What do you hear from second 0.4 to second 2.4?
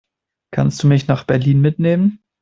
Kannst du mich nach Berlin mitnehmen?